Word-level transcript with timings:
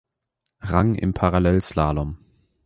Rang 0.61 0.95
im 0.95 1.13
Parallelslalom. 1.13 2.17